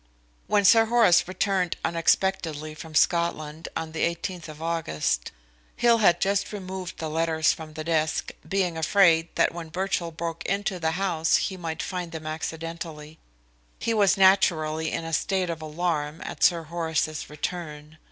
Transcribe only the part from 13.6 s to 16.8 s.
He was naturally in a state of alarm at Sir